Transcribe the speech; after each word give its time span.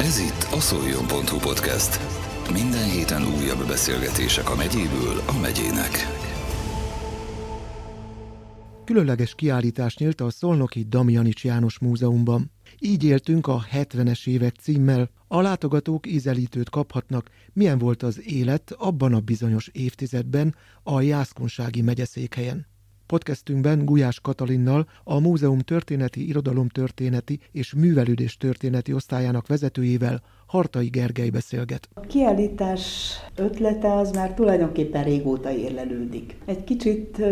Ez 0.00 0.18
itt 0.18 0.46
a 0.52 0.60
szoljon.hu 0.60 1.38
podcast. 1.38 2.00
Minden 2.52 2.90
héten 2.90 3.22
újabb 3.22 3.66
beszélgetések 3.66 4.50
a 4.50 4.54
megyéből 4.54 5.22
a 5.26 5.38
megyének. 5.40 5.90
Különleges 8.84 9.34
kiállítás 9.34 9.96
nyílt 9.96 10.20
a 10.20 10.30
Szolnoki 10.30 10.84
Damjanics 10.88 11.44
János 11.44 11.78
Múzeumban. 11.78 12.50
Így 12.78 13.04
éltünk 13.04 13.46
a 13.46 13.64
70-es 13.72 14.26
évek 14.26 14.54
címmel. 14.54 15.10
A 15.28 15.40
látogatók 15.40 16.06
ízelítőt 16.06 16.70
kaphatnak, 16.70 17.30
milyen 17.52 17.78
volt 17.78 18.02
az 18.02 18.20
élet 18.26 18.74
abban 18.78 19.14
a 19.14 19.20
bizonyos 19.20 19.68
évtizedben 19.72 20.54
a 20.82 21.00
Jászkunsági 21.00 21.82
megyeszékhelyen. 21.82 22.66
Podcastünkben 23.08 23.84
Gulyás 23.84 24.20
Katalinnal, 24.20 24.88
a 25.04 25.18
Múzeum 25.18 25.58
történeti, 25.58 26.28
irodalomtörténeti 26.28 27.40
és 27.52 27.74
művelődés 27.74 28.36
történeti 28.36 28.92
osztályának 28.92 29.46
vezetőjével 29.46 30.22
Hartai 30.48 30.86
Gergely 30.88 31.28
beszélget. 31.28 31.88
A 31.94 32.00
kiállítás 32.00 33.14
ötlete 33.36 33.92
az 33.92 34.10
már 34.10 34.34
tulajdonképpen 34.34 35.04
régóta 35.04 35.50
érlelődik. 35.50 36.36
Egy 36.46 36.64
kicsit 36.64 37.22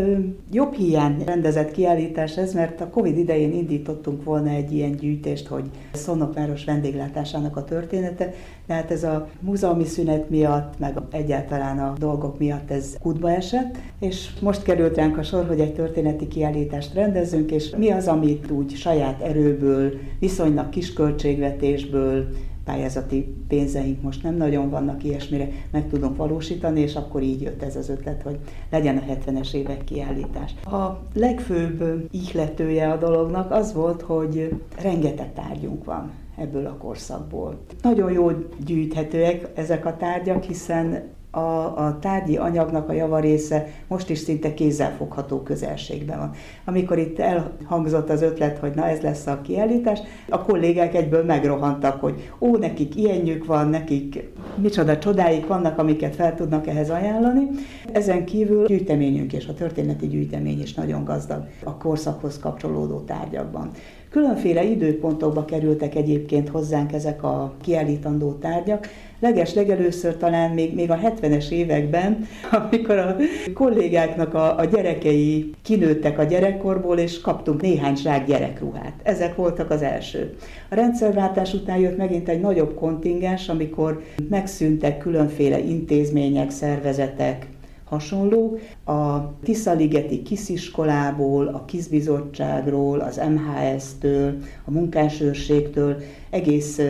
jobb 0.52 0.74
hiány 0.74 1.23
rendezett 1.24 1.71
kiállítás 1.71 2.37
ez, 2.37 2.55
mert 2.55 2.80
a 2.80 2.88
Covid 2.88 3.19
idején 3.19 3.52
indítottunk 3.52 4.24
volna 4.24 4.48
egy 4.48 4.73
ilyen 4.73 4.97
gyűjtést, 4.97 5.47
hogy 5.47 5.65
Szolnokváros 5.93 6.65
vendéglátásának 6.65 7.57
a 7.57 7.65
története, 7.65 8.34
de 8.66 8.74
hát 8.74 8.91
ez 8.91 9.05
a 9.05 9.29
múzeumi 9.41 9.85
szünet 9.85 10.30
miatt, 10.30 10.79
meg 10.79 10.98
egyáltalán 11.10 11.79
a 11.79 11.93
dolgok 11.98 12.38
miatt 12.38 12.71
ez 12.71 12.96
kútba 13.01 13.30
esett, 13.30 13.77
és 14.01 14.30
most 14.41 14.62
került 14.62 14.96
ránk 14.96 15.19
a 15.19 15.23
sor, 15.23 15.46
hogy 15.46 15.60
egy 15.60 15.74
történeti 15.74 16.29
kiállítást 16.29 16.95
rendezünk, 16.95 17.51
és 17.51 17.71
mi 17.77 17.91
az, 17.91 18.07
amit 18.09 18.51
úgy 18.51 18.74
saját 18.74 19.21
erőből, 19.21 19.93
viszonylag 20.19 20.69
kis 20.69 20.93
költségvetésből, 20.93 22.29
pályázati 22.66 23.34
pénzeink 23.48 24.02
most 24.02 24.23
nem 24.23 24.34
nagyon 24.34 24.70
vannak 24.70 25.05
ilyesmire, 25.05 25.49
meg 25.71 25.88
tudunk 25.88 26.16
valósítani, 26.16 26.80
és 26.80 26.95
akkor 26.95 27.23
így 27.23 27.43
jött 27.43 27.63
ez 27.63 27.77
az 27.77 27.88
ötlet, 27.88 28.23
hogy 28.23 28.38
legyen 28.71 28.96
a 28.96 29.13
70-es 29.13 29.54
évek 29.54 29.85
kiállítás. 29.85 30.54
A 30.65 30.99
legfőbb 31.15 32.09
ihletője 32.10 32.91
a 32.91 32.96
dolognak 32.96 33.51
az 33.51 33.73
volt, 33.73 34.02
hogy 34.02 34.54
rengeteg 34.82 35.32
tárgyunk 35.32 35.85
van 35.85 36.10
ebből 36.38 36.66
a 36.66 36.76
korszakból. 36.76 37.59
Nagyon 37.82 38.13
jól 38.13 38.49
gyűjthetőek 38.65 39.48
ezek 39.54 39.87
a 39.87 39.96
tárgyak, 39.96 40.43
hiszen 40.43 41.02
a, 41.37 41.84
a 41.87 41.98
tárgyi 42.01 42.37
anyagnak 42.37 42.88
a 42.88 42.92
javarésze 42.92 43.66
most 43.88 44.10
is 44.10 44.18
szinte 44.18 44.54
kézzelfogható 44.54 45.42
közelségben 45.42 46.18
van. 46.18 46.30
Amikor 46.65 46.98
itt 46.98 47.18
elhangzott 47.18 48.10
az 48.10 48.23
ötlet, 48.23 48.59
hogy 48.59 48.73
na 48.74 48.88
ez 48.88 49.01
lesz 49.01 49.26
a 49.26 49.40
kiállítás, 49.40 50.01
a 50.29 50.42
kollégák 50.42 50.95
egyből 50.95 51.24
megrohantak, 51.24 52.01
hogy 52.01 52.30
ó, 52.38 52.57
nekik 52.57 52.96
ilyenjük 52.96 53.46
van, 53.46 53.68
nekik 53.68 54.30
micsoda 54.54 54.98
csodáik 54.98 55.46
vannak, 55.46 55.79
amiket 55.79 56.14
fel 56.14 56.34
tudnak 56.34 56.66
ehhez 56.66 56.90
ajánlani. 56.90 57.48
Ezen 57.92 58.24
kívül 58.24 58.66
gyűjteményünk 58.66 59.32
és 59.32 59.46
a 59.46 59.54
történeti 59.54 60.07
gyűjtemény 60.07 60.60
is 60.60 60.74
nagyon 60.74 61.04
gazdag 61.04 61.45
a 61.64 61.76
korszakhoz 61.76 62.38
kapcsolódó 62.38 62.98
tárgyakban. 62.98 63.70
Különféle 64.10 64.64
időpontokba 64.64 65.44
kerültek 65.44 65.94
egyébként 65.94 66.48
hozzánk 66.48 66.92
ezek 66.92 67.22
a 67.22 67.53
kiállítandó 67.60 68.32
tárgyak. 68.32 68.87
Leges 69.21 69.55
legelőször 69.55 70.17
talán 70.17 70.50
még, 70.50 70.75
még 70.75 70.91
a 70.91 70.99
70-es 70.99 71.49
években, 71.49 72.27
amikor 72.50 72.99
a 72.99 73.17
kollégáknak 73.55 74.34
a, 74.34 74.59
a 74.59 74.65
gyerekei 74.65 75.53
kinőttek 75.62 76.19
a 76.19 76.25
gyerekkorból, 76.25 76.99
és 76.99 77.21
kaptunk 77.21 77.61
néhány 77.61 77.97
zsák 77.97 78.27
gyerekruhát. 78.27 78.93
Ezek 79.03 79.34
voltak 79.37 79.71
az 79.71 79.83
első. 79.83 80.34
A 80.69 80.75
rendszerváltás 80.75 81.55
után 81.55 81.78
jött 81.78 81.97
megint 81.97 82.28
egy 82.28 82.41
nagyobb 82.41 82.75
kontingens, 82.75 83.49
amikor 83.49 84.03
megszűntek 84.28 84.99
különféle 84.99 85.59
intézmények, 85.59 86.50
szervezetek, 86.50 87.47
hasonló. 87.84 88.59
A 88.84 89.32
Tiszaligeti 89.43 90.22
Kisziskolából, 90.22 91.47
a 91.47 91.65
Kizbizottságról, 91.65 93.00
az 93.00 93.21
MHS-től, 93.28 94.37
a 94.65 94.71
munkásőrségtől 94.71 95.97
egész 96.31 96.81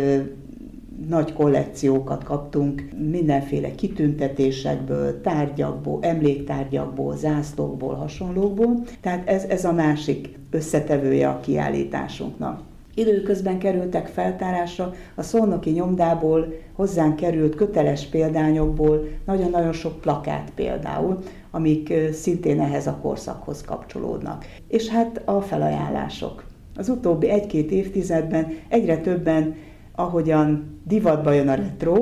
nagy 1.09 1.33
kollekciókat 1.33 2.25
kaptunk 2.25 2.83
mindenféle 3.11 3.75
kitüntetésekből, 3.75 5.21
tárgyakból, 5.21 5.99
emléktárgyakból, 6.03 7.17
zászlókból, 7.17 7.95
hasonlókból. 7.95 8.83
Tehát 9.01 9.29
ez, 9.29 9.45
ez 9.45 9.65
a 9.65 9.73
másik 9.73 10.39
összetevője 10.51 11.29
a 11.29 11.41
kiállításunknak. 11.41 12.61
Időközben 12.95 13.59
kerültek 13.59 14.07
feltárásra 14.07 14.95
a 15.15 15.23
szolnoki 15.23 15.71
nyomdából 15.71 16.55
hozzánk 16.73 17.17
került 17.17 17.55
köteles 17.55 18.07
példányokból 18.07 19.09
nagyon-nagyon 19.27 19.73
sok 19.73 20.01
plakát 20.01 20.51
például, 20.55 21.23
amik 21.51 21.93
szintén 22.13 22.61
ehhez 22.61 22.87
a 22.87 22.99
korszakhoz 23.03 23.63
kapcsolódnak. 23.63 24.45
És 24.69 24.89
hát 24.89 25.23
a 25.25 25.41
felajánlások. 25.41 26.45
Az 26.77 26.89
utóbbi 26.89 27.29
egy-két 27.29 27.71
évtizedben 27.71 28.47
egyre 28.69 28.97
többen, 28.99 29.55
ahogyan 29.95 30.76
divatba 30.87 31.35
jön 31.35 31.49
a 31.49 31.55
retro, 31.55 31.97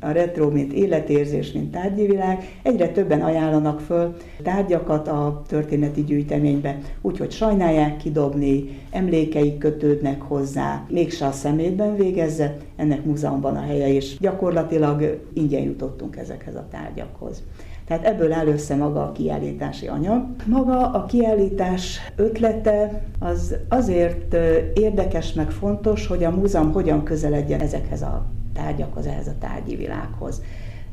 a 0.00 0.10
retro, 0.10 0.50
mint 0.50 0.72
életérzés, 0.72 1.52
mint 1.52 1.70
tárgyi 1.70 2.06
világ, 2.06 2.58
egyre 2.62 2.88
többen 2.88 3.20
ajánlanak 3.20 3.80
föl 3.80 4.16
tárgyakat 4.42 5.08
a 5.08 5.42
történeti 5.48 6.04
gyűjteménybe, 6.04 6.78
úgyhogy 7.00 7.30
sajnálják 7.30 7.96
kidobni, 7.96 8.80
emlékeik 8.90 9.58
kötődnek 9.58 10.22
hozzá, 10.22 10.86
mégse 10.88 11.26
a 11.26 11.32
szemétben 11.32 11.96
végezze, 11.96 12.56
ennek 12.76 13.04
múzeumban 13.04 13.56
a 13.56 13.60
helye, 13.60 13.92
és 13.92 14.18
gyakorlatilag 14.18 15.20
ingyen 15.32 15.62
jutottunk 15.62 16.16
ezekhez 16.16 16.54
a 16.54 16.66
tárgyakhoz. 16.70 17.42
Tehát 17.86 18.04
ebből 18.04 18.32
áll 18.32 18.46
össze 18.46 18.76
maga 18.76 19.02
a 19.02 19.12
kiállítási 19.12 19.86
anyag. 19.86 20.26
Maga 20.46 20.90
a 20.90 21.04
kiállítás 21.04 21.98
ötlete 22.16 23.02
az 23.18 23.56
azért 23.68 24.36
érdekes 24.74 25.32
meg 25.32 25.50
fontos, 25.50 26.06
hogy 26.06 26.24
a 26.24 26.30
múzeum 26.30 26.72
hogyan 26.72 27.02
közeledjen 27.02 27.60
ezekhez 27.60 28.02
a 28.02 28.24
tárgyakhoz, 28.58 29.06
ehhez 29.06 29.26
a 29.26 29.38
tárgyi 29.38 29.76
világhoz. 29.76 30.42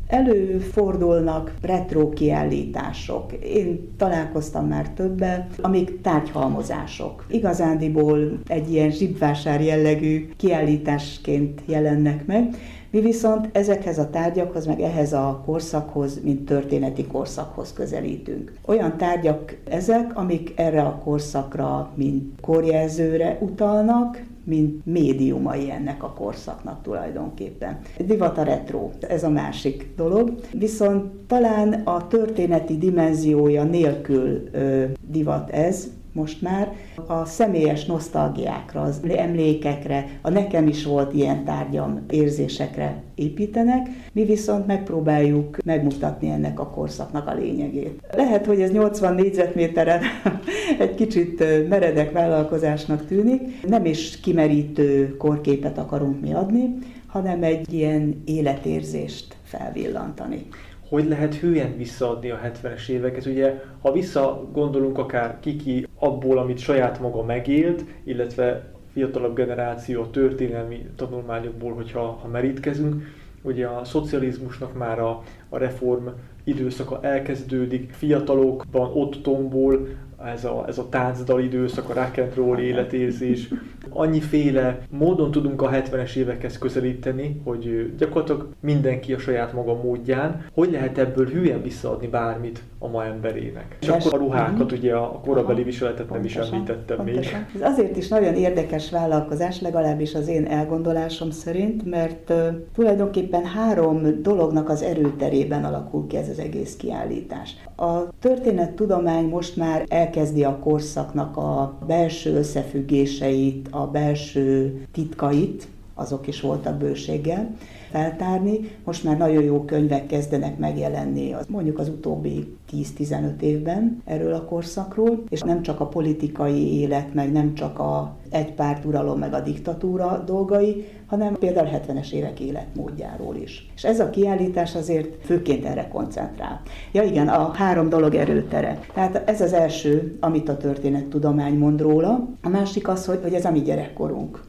Előfordulnak 0.08 1.53
retro 1.62 2.09
kiállítások. 2.09 3.34
Én 3.34 3.96
találkoztam 3.98 4.68
már 4.68 4.90
többel, 4.90 5.48
amik 5.62 6.02
tárgyhalmozások. 6.02 7.26
Igazándiból 7.30 8.40
egy 8.48 8.72
ilyen 8.72 8.92
zsibvásár 8.92 9.62
jellegű 9.62 10.30
kiállításként 10.38 11.62
jelennek 11.66 12.26
meg. 12.26 12.56
Mi 12.95 13.01
viszont 13.01 13.50
ezekhez 13.51 13.97
a 13.97 14.09
tárgyakhoz, 14.09 14.66
meg 14.66 14.81
ehhez 14.81 15.13
a 15.13 15.41
korszakhoz, 15.45 16.19
mint 16.23 16.45
történeti 16.45 17.06
korszakhoz 17.06 17.73
közelítünk. 17.73 18.53
Olyan 18.66 18.97
tárgyak 18.97 19.57
ezek, 19.69 20.17
amik 20.17 20.53
erre 20.56 20.81
a 20.81 21.01
korszakra, 21.03 21.91
mint 21.95 22.41
korjelzőre 22.41 23.38
utalnak, 23.41 24.23
mint 24.44 24.85
médiumai 24.85 25.72
ennek 25.72 26.03
a 26.03 26.13
korszaknak 26.13 26.81
tulajdonképpen. 26.84 27.79
Divat 27.97 28.38
a 28.38 28.44
retro, 28.44 28.89
ez 29.00 29.23
a 29.23 29.29
másik 29.29 29.89
dolog. 29.95 30.34
Viszont 30.51 31.11
talán 31.28 31.73
a 31.73 32.07
történeti 32.07 32.78
dimenziója 32.78 33.63
nélkül 33.63 34.50
ö, 34.51 34.85
divat 35.07 35.50
ez, 35.50 35.88
most 36.16 36.42
már 36.42 36.74
a 37.08 37.26
személyes 37.26 37.86
nosztalgiákra, 37.86 38.81
az 38.81 39.02
emlékekre, 39.18 40.06
a 40.22 40.30
nekem 40.30 40.68
is 40.68 40.86
volt 40.86 41.14
ilyen 41.14 41.44
tárgyam 41.44 42.06
érzésekre 42.09 43.03
építenek, 43.16 43.88
mi 44.12 44.24
viszont 44.24 44.68
megpróbáljuk 44.68 45.58
megmutatni 45.66 46.30
ennek 46.30 46.59
a 46.59 46.70
korszaknak 46.70 47.28
a 47.28 47.34
lényegét. 47.34 48.02
Lehet, 48.16 48.46
hogy 48.46 48.62
ez 48.62 48.72
80 48.72 49.16
négyzetméteren 49.16 50.02
egy 50.80 50.96
kicsit 50.96 51.68
meredek 51.70 52.12
vállalkozásnak 52.12 53.06
tűnik, 53.06 53.62
nem 53.68 53.86
is 53.86 54.20
kimerítő 54.20 55.18
korképet 55.18 55.78
akarunk 55.78 56.22
mi 56.22 56.34
adni, 56.34 56.78
hanem 57.08 57.44
egy 57.44 57.73
ilyen 57.73 58.22
életérzést 58.26 59.35
felvillantani 59.44 60.47
hogy 60.90 61.08
lehet 61.08 61.35
hülyen 61.35 61.78
visszaadni 61.78 62.29
a 62.29 62.40
70-es 62.44 62.88
éveket. 62.88 63.26
Ugye, 63.26 63.61
ha 63.82 63.91
visszagondolunk 63.91 64.97
akár 64.97 65.38
kiki 65.40 65.88
abból, 66.05 66.37
amit 66.37 66.57
saját 66.57 66.99
maga 66.99 67.23
megélt, 67.23 67.84
illetve 68.03 68.73
fiatalabb 68.93 69.35
generáció 69.35 70.02
a 70.02 70.09
történelmi 70.09 70.87
tanulmányokból, 70.96 71.73
hogyha 71.73 72.19
ha 72.22 72.28
merítkezünk, 72.28 73.03
ugye 73.41 73.67
a 73.67 73.84
szocializmusnak 73.84 74.78
már 74.78 74.99
a, 74.99 75.23
a 75.49 75.57
reform 75.57 76.07
időszaka 76.43 76.99
elkezdődik, 77.02 77.91
fiatalokban 77.91 78.91
ott 78.93 79.23
tombol 79.23 79.87
ez 80.33 80.45
a, 80.45 80.63
ez 80.67 80.77
a 80.77 80.89
táncdal 80.89 81.39
időszak, 81.39 81.89
a 81.89 81.93
rock 81.93 82.17
and 82.17 82.35
roll 82.35 82.57
életérzés. 82.57 83.49
Annyiféle 83.89 84.79
módon 84.89 85.31
tudunk 85.31 85.61
a 85.61 85.69
70-es 85.69 86.16
évekhez 86.16 86.57
közelíteni, 86.57 87.41
hogy 87.43 87.93
gyakorlatilag 87.97 88.49
mindenki 88.59 89.13
a 89.13 89.17
saját 89.17 89.53
maga 89.53 89.73
módján. 89.83 90.45
Hogy 90.53 90.72
lehet 90.72 90.97
ebből 90.97 91.29
hülyen 91.29 91.61
visszaadni 91.61 92.07
bármit 92.07 92.63
a 92.79 92.87
ma 92.87 93.05
emberének? 93.05 93.77
És 93.81 93.87
akkor 93.87 94.13
a 94.13 94.17
ruhákat, 94.17 94.72
ugye 94.72 94.95
a 94.95 95.19
korabeli 95.25 95.63
viseletet 95.63 96.09
nem 96.09 96.23
is 96.23 96.35
említettem 96.35 97.03
még. 97.03 97.17
Ez 97.55 97.61
azért 97.61 97.97
is 97.97 98.07
nagyon 98.07 98.33
érdekes 98.33 98.91
vállalkozás, 98.91 99.61
legalábbis 99.61 100.13
az 100.13 100.27
én 100.27 100.45
elgondolásom 100.45 101.29
szerint, 101.29 101.85
mert 101.85 102.29
uh, 102.29 102.37
tulajdonképpen 102.73 103.45
három 103.45 104.22
dolognak 104.22 104.69
az 104.69 104.81
erőterében 104.81 105.63
alakul 105.63 106.07
ki 106.07 106.17
ez 106.17 106.29
az 106.29 106.39
egész 106.39 106.75
kiállítás. 106.75 107.55
A 107.75 108.19
történettudomány 108.19 109.25
most 109.25 109.55
már 109.55 109.85
elkezdi 110.16 110.44
a 110.44 110.59
korszaknak 110.59 111.38
a 111.38 111.78
belső 111.88 112.35
összefüggéseit, 112.35 113.67
a 113.72 113.88
belső 113.88 114.82
titkait, 114.91 115.67
azok 115.94 116.28
is 116.28 116.41
voltak 116.41 116.78
bőséggel, 116.78 117.56
feltárni. 117.96 118.59
Most 118.84 119.03
már 119.03 119.18
nagyon 119.18 119.44
jó 119.44 119.66
könyvek 119.66 120.06
kezdenek 120.06 120.58
megjelenni, 120.58 121.34
az, 121.34 121.46
mondjuk 121.50 121.80
az 121.80 121.90
utóbbi 121.90 122.58
10-15 122.72 123.42
évben 123.42 124.02
erről 124.06 124.34
a 124.34 124.46
korszakról, 124.46 125.24
és 125.30 125.42
nem 125.42 125.62
csak 125.62 125.80
a 125.80 125.88
politikai 125.88 126.80
élet, 126.80 127.14
meg 127.14 127.32
nem 127.32 127.53
csak 127.53 127.80
a 127.80 128.16
egypárt 128.30 128.86
uralom, 128.86 129.20
meg 129.20 129.34
a 129.34 129.40
diktatúra 129.40 130.24
dolgai, 130.26 130.86
hanem 131.06 131.36
például 131.36 131.70
70-es 131.72 132.12
évek 132.12 132.40
életmódjáról 132.40 133.36
is. 133.36 133.72
És 133.76 133.84
ez 133.84 134.00
a 134.00 134.09
kiállítás 134.09 134.76
azért 134.76 135.26
főként 135.26 135.66
erre 135.66 135.88
koncentrál. 135.88 136.62
Ja 136.92 137.03
igen, 137.03 137.28
a 137.28 137.52
három 137.53 137.90
dolog 137.90 138.16
erőtere. 138.16 138.80
Tehát 138.94 139.30
ez 139.30 139.42
az 139.42 139.53
első, 139.53 140.18
amit 140.20 140.50
a 140.50 140.58
történettudomány 140.58 141.58
mond 141.58 141.82
róla. 141.82 142.28
A 142.42 142.50
másik 142.50 142.88
az, 142.88 143.06
hogy, 143.06 143.20
hogy 143.22 143.34
ez 143.34 143.46
a 143.46 143.52
mi 143.52 143.62
gyerekkorunk. 143.62 144.44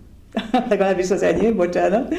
legalábbis 0.68 1.10
az 1.10 1.22
enyém, 1.22 1.56
bocsánat. 1.56 2.14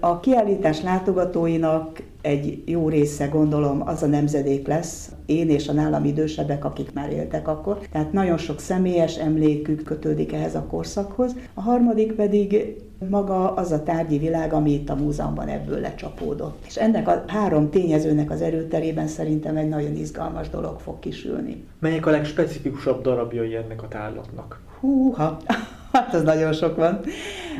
A 0.00 0.20
kiállítás 0.20 0.82
látogatóinak 0.82 2.02
egy 2.20 2.62
jó 2.66 2.88
része, 2.88 3.26
gondolom, 3.26 3.82
az 3.86 4.02
a 4.02 4.06
nemzedék 4.06 4.66
lesz, 4.66 5.12
én 5.26 5.50
és 5.50 5.68
a 5.68 5.72
nálam 5.72 6.04
idősebbek, 6.04 6.64
akik 6.64 6.92
már 6.92 7.12
éltek 7.12 7.48
akkor. 7.48 7.78
Tehát 7.92 8.12
nagyon 8.12 8.36
sok 8.36 8.60
személyes 8.60 9.16
emlékük 9.16 9.82
kötődik 9.82 10.32
ehhez 10.32 10.54
a 10.54 10.66
korszakhoz. 10.66 11.36
A 11.54 11.60
harmadik 11.60 12.12
pedig 12.12 12.76
maga 13.08 13.54
az 13.54 13.72
a 13.72 13.82
tárgyi 13.82 14.18
világ, 14.18 14.52
ami 14.52 14.72
itt 14.72 14.88
a 14.88 14.94
múzeumban 14.94 15.48
ebből 15.48 15.80
lecsapódott. 15.80 16.64
És 16.66 16.76
ennek 16.76 17.08
a 17.08 17.24
három 17.26 17.70
tényezőnek 17.70 18.30
az 18.30 18.40
erőterében 18.40 19.06
szerintem 19.06 19.56
egy 19.56 19.68
nagyon 19.68 19.96
izgalmas 19.96 20.48
dolog 20.48 20.80
fog 20.80 20.98
kisülni. 20.98 21.64
Melyek 21.78 22.06
a 22.06 22.10
legspecifikusabb 22.10 23.02
darabjai 23.02 23.54
ennek 23.54 23.82
a 23.82 23.88
tárlatnak? 23.88 24.60
Húha! 24.80 25.36
Hát 25.94 26.14
az 26.14 26.22
nagyon 26.22 26.52
sok 26.52 26.76
van. 26.76 27.00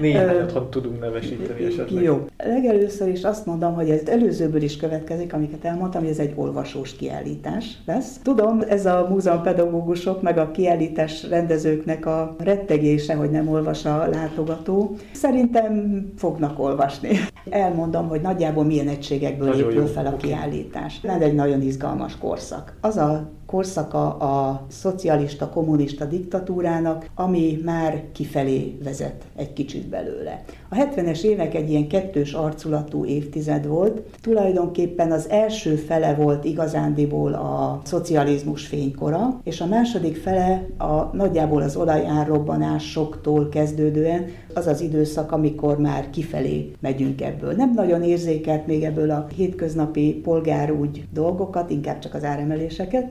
Néhányat, 0.01 0.53
ha 0.53 0.69
tudunk 0.69 1.01
nevesíteni 1.01 1.65
esetleg. 1.65 2.03
Jó. 2.03 2.27
Legelőször 2.37 3.09
is 3.09 3.23
azt 3.23 3.47
mondom, 3.47 3.75
hogy 3.75 3.91
ez 3.91 4.09
előzőből 4.09 4.63
is 4.63 4.77
következik, 4.77 5.33
amiket 5.33 5.65
elmondtam, 5.65 6.01
hogy 6.01 6.11
ez 6.11 6.19
egy 6.19 6.33
olvasós 6.35 6.97
kiállítás 6.97 7.79
lesz. 7.87 8.21
Tudom, 8.23 8.63
ez 8.69 8.87
a 8.87 9.07
múzeum 9.11 9.43
pedagógusok, 9.43 10.23
meg 10.23 10.39
a 10.39 10.51
kiállítás 10.51 11.29
rendezőknek 11.29 12.07
a 12.07 12.37
rettegése, 12.39 13.15
hogy 13.15 13.31
nem 13.31 13.49
olvas 13.49 13.85
a 13.85 14.09
látogató. 14.13 14.97
Szerintem 15.13 16.05
fognak 16.17 16.59
olvasni. 16.59 17.09
Elmondom, 17.51 18.09
hogy 18.09 18.21
nagyjából 18.21 18.65
milyen 18.65 18.89
egységekből 18.89 19.49
nagyon 19.49 19.71
épül 19.71 19.83
jó. 19.83 19.87
fel 19.87 20.07
a 20.07 20.17
kiállítás. 20.17 21.01
Ez 21.03 21.21
egy 21.21 21.35
nagyon 21.35 21.63
izgalmas 21.63 22.19
korszak. 22.19 22.77
Az 22.81 22.97
a 22.97 23.31
korszaka 23.55 24.17
a 24.17 24.67
szocialista, 24.69 25.49
kommunista 25.49 26.05
diktatúrának, 26.05 27.07
ami 27.15 27.61
már 27.65 28.03
kifelé 28.13 28.79
vezet 28.85 29.25
egy 29.37 29.53
kicsit 29.53 29.89
belőle. 29.89 30.45
A 30.75 30.77
70-es 30.77 31.23
évek 31.23 31.55
egy 31.55 31.71
ilyen 31.71 31.89
kettős 31.89 32.33
arculatú 32.33 33.05
évtized 33.05 33.67
volt. 33.67 34.03
Tulajdonképpen 34.21 35.13
az 35.13 35.29
első 35.29 35.75
fele 35.75 36.15
volt 36.15 36.45
igazándiból 36.45 37.33
a 37.33 37.81
szocializmus 37.85 38.67
fénykora, 38.67 39.41
és 39.45 39.61
a 39.61 39.67
második 39.67 40.17
fele 40.17 40.67
a 40.79 41.17
nagyjából 41.17 41.63
az 41.63 41.77
olajárrobbanásoktól 41.77 43.49
kezdődően 43.49 44.25
az 44.55 44.67
az 44.67 44.81
időszak, 44.81 45.33
amikor 45.33 45.79
már 45.79 46.11
kifelé 46.11 46.71
megyünk 46.81 47.21
ebből. 47.21 47.53
Nem 47.53 47.73
nagyon 47.75 48.03
érzékelt 48.03 48.67
még 48.67 48.83
ebből 48.83 49.11
a 49.11 49.27
hétköznapi 49.37 50.21
polgárúgy 50.23 51.05
dolgokat, 51.13 51.71
inkább 51.71 51.99
csak 51.99 52.15
az 52.15 52.25
áremeléseket. 52.25 53.07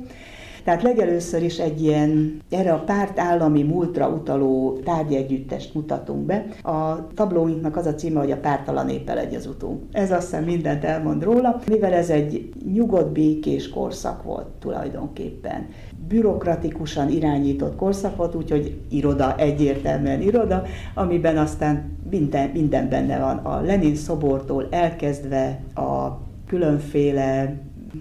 Tehát 0.63 0.81
legelőször 0.81 1.43
is 1.43 1.57
egy 1.57 1.81
ilyen 1.81 2.41
erre 2.49 2.73
a 2.73 2.83
párt 2.83 3.19
állami 3.19 3.63
múltra 3.63 4.07
utaló 4.07 4.79
tárgyegyüttest 4.83 5.73
mutatunk 5.73 6.25
be. 6.25 6.45
A 6.61 7.07
tablóinknak 7.13 7.75
az 7.75 7.85
a 7.85 7.95
címe, 7.95 8.19
hogy 8.19 8.31
a 8.31 8.37
pártalan 8.37 8.89
éppel 8.89 9.19
egy 9.19 9.35
az 9.35 9.45
utunk. 9.45 9.83
Ez 9.91 10.11
azt 10.11 10.21
hiszem 10.21 10.43
mindent 10.43 10.83
elmond 10.83 11.23
róla, 11.23 11.61
mivel 11.67 11.93
ez 11.93 12.09
egy 12.09 12.49
nyugodt, 12.73 13.11
békés 13.11 13.69
korszak 13.69 14.23
volt 14.23 14.47
tulajdonképpen 14.59 15.67
bürokratikusan 16.07 17.09
irányított 17.09 17.75
korszak 17.75 18.15
volt, 18.15 18.35
úgyhogy 18.35 18.77
iroda, 18.89 19.35
egyértelműen 19.37 20.21
iroda, 20.21 20.63
amiben 20.93 21.37
aztán 21.37 21.97
minden, 22.09 22.49
minden 22.49 22.89
benne 22.89 23.19
van, 23.19 23.37
a 23.37 23.61
Lenin 23.61 23.95
szobortól 23.95 24.67
elkezdve 24.71 25.59
a 25.75 26.17
különféle 26.47 27.55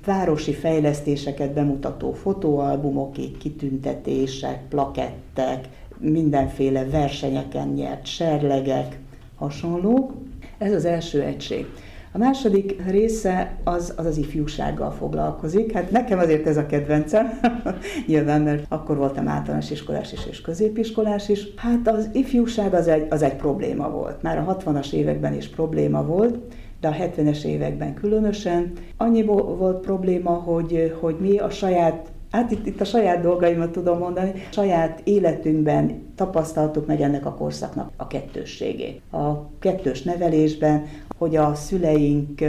városi 0.04 0.52
fejlesztéseket 0.52 1.52
bemutató 1.52 2.12
fotóalbumokig, 2.12 3.36
kitüntetések, 3.38 4.68
plakettek, 4.68 5.68
mindenféle 5.98 6.84
versenyeken 6.84 7.68
nyert 7.68 8.06
serlegek, 8.06 8.98
hasonlók. 9.36 10.12
Ez 10.58 10.72
az 10.72 10.84
első 10.84 11.22
egység. 11.22 11.66
A 12.14 12.18
második 12.18 12.82
része 12.86 13.56
az, 13.64 13.94
az 13.96 14.06
az 14.06 14.16
ifjúsággal 14.16 14.90
foglalkozik. 14.90 15.72
Hát 15.72 15.90
nekem 15.90 16.18
azért 16.18 16.46
ez 16.46 16.56
a 16.56 16.66
kedvencem, 16.66 17.40
nyilván, 18.06 18.40
mert 18.40 18.64
akkor 18.68 18.96
voltam 18.96 19.28
általános 19.28 19.70
iskolás 19.70 20.12
is 20.12 20.26
és 20.30 20.40
középiskolás 20.40 21.28
is. 21.28 21.46
Hát 21.56 21.88
az 21.88 22.08
ifjúság 22.12 22.74
az 22.74 22.88
egy, 22.88 23.06
az 23.10 23.22
egy 23.22 23.36
probléma 23.36 23.90
volt. 23.90 24.22
Már 24.22 24.38
a 24.38 24.56
60-as 24.56 24.92
években 24.92 25.34
is 25.34 25.48
probléma 25.48 26.04
volt, 26.04 26.38
de 26.82 26.88
a 26.88 26.94
70-es 26.94 27.44
években 27.44 27.94
különösen. 27.94 28.72
Annyi 28.96 29.22
volt 29.22 29.80
probléma, 29.80 30.30
hogy, 30.30 30.96
hogy 31.00 31.16
mi 31.20 31.38
a 31.38 31.50
saját 31.50 32.10
Hát 32.30 32.50
itt, 32.50 32.66
itt 32.66 32.80
a 32.80 32.84
saját 32.84 33.20
dolgaimat 33.20 33.70
tudom 33.70 33.98
mondani, 33.98 34.32
saját 34.50 35.00
életünkben 35.04 36.02
tapasztaltuk 36.14 36.86
meg 36.86 37.00
ennek 37.00 37.26
a 37.26 37.34
korszaknak 37.34 37.90
a 37.96 38.06
kettősségét. 38.06 39.00
A 39.10 39.58
kettős 39.58 40.02
nevelésben, 40.02 40.84
hogy 41.18 41.36
a 41.36 41.54
szüleink 41.54 42.40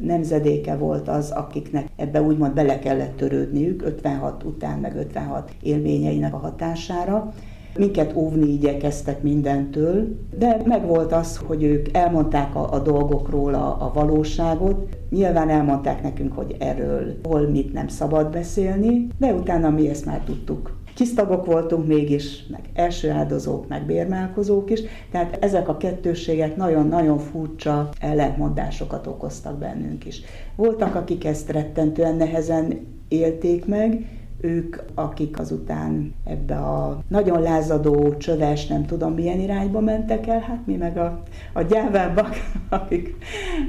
nemzedéke 0.00 0.76
volt 0.76 1.08
az, 1.08 1.30
akiknek 1.30 1.86
ebbe 1.96 2.22
úgymond 2.22 2.54
bele 2.54 2.78
kellett 2.78 3.16
törődniük 3.16 3.82
56 3.82 4.42
után, 4.42 4.78
meg 4.78 4.96
56 4.96 5.50
élményeinek 5.62 6.34
a 6.34 6.38
hatására, 6.38 7.32
Minket 7.76 8.16
óvni 8.16 8.52
igyekeztek 8.52 9.22
mindentől, 9.22 10.16
de 10.38 10.56
megvolt 10.64 11.12
az, 11.12 11.36
hogy 11.36 11.62
ők 11.62 11.96
elmondták 11.96 12.54
a, 12.54 12.72
a 12.72 12.78
dolgokról 12.78 13.54
a, 13.54 13.76
a 13.80 13.90
valóságot. 13.94 14.96
Nyilván 15.10 15.48
elmondták 15.48 16.02
nekünk, 16.02 16.32
hogy 16.32 16.56
erről 16.58 17.18
hol 17.22 17.48
mit 17.48 17.72
nem 17.72 17.88
szabad 17.88 18.30
beszélni, 18.30 19.08
de 19.18 19.32
utána 19.32 19.70
mi 19.70 19.88
ezt 19.88 20.04
már 20.04 20.20
tudtuk 20.20 20.80
Kisztagok 20.94 21.46
voltunk 21.46 21.86
mégis, 21.86 22.46
meg 22.50 22.60
első 22.74 23.10
áldozók, 23.10 23.68
meg 23.68 23.86
bérmálkozók 23.86 24.70
is, 24.70 24.80
tehát 25.10 25.44
ezek 25.44 25.68
a 25.68 25.76
kettősségek 25.76 26.56
nagyon-nagyon 26.56 27.18
furcsa 27.18 27.88
ellentmondásokat 28.00 29.06
okoztak 29.06 29.58
bennünk 29.58 30.06
is. 30.06 30.20
Voltak, 30.56 30.94
akik 30.94 31.24
ezt 31.24 31.50
rettentően 31.50 32.16
nehezen 32.16 32.86
élték 33.08 33.66
meg, 33.66 34.06
ők, 34.42 34.76
akik 34.94 35.38
azután 35.38 36.14
ebbe 36.24 36.56
a 36.56 37.02
nagyon 37.08 37.42
lázadó, 37.42 38.16
csöves, 38.16 38.66
nem 38.66 38.86
tudom 38.86 39.14
milyen 39.14 39.40
irányba 39.40 39.80
mentek 39.80 40.26
el, 40.26 40.40
hát 40.40 40.66
mi 40.66 40.76
meg 40.76 40.96
a, 40.96 41.22
a 41.52 41.62
gyávábbak, 41.62 42.34
akik, 42.68 43.16